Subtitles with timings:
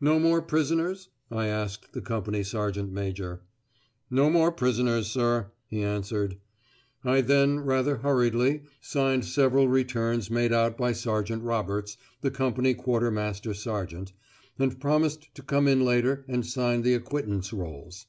[0.00, 3.40] "No more prisoners?" I asked the company sergeant major.
[4.08, 6.36] "No more prisoners, sir," he answered.
[7.04, 13.54] I then rather hurriedly signed several returns made out by Sergeant Roberts, the company quartermaster
[13.54, 14.12] sergeant,
[14.56, 18.06] and promised to come in later and sign the acquittance rolls.